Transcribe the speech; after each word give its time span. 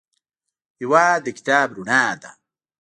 هېواد 0.79 1.19
د 1.23 1.27
کتاب 1.37 1.67
رڼا 1.75 2.03
ده. 2.21 2.31